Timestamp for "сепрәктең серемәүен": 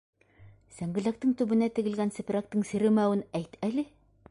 2.17-3.25